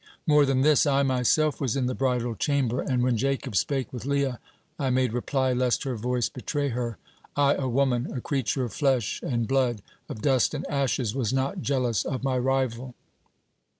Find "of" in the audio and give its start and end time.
8.63-8.73, 10.09-10.23, 12.03-12.23